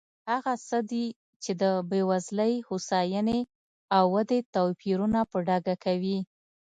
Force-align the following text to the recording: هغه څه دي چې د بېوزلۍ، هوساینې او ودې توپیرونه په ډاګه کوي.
هغه 0.29 0.53
څه 0.67 0.77
دي 0.89 1.05
چې 1.43 1.51
د 1.61 1.63
بېوزلۍ، 1.89 2.53
هوساینې 2.67 3.39
او 3.95 4.03
ودې 4.13 4.39
توپیرونه 4.55 5.19
په 5.31 5.37
ډاګه 5.47 5.75
کوي. 5.85 6.17